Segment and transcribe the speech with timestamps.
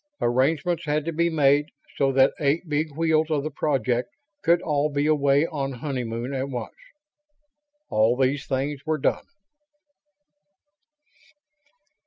[0.19, 4.09] Arrangements had to be made so that eight Big Wheels of the Project
[4.41, 6.73] could all be away on honeymoon at once.
[7.89, 9.25] All these things were done.